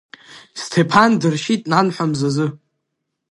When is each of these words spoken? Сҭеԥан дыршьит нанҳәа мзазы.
Сҭеԥан 0.61 1.11
дыршьит 1.21 1.63
нанҳәа 1.71 2.05
мзазы. 2.09 2.47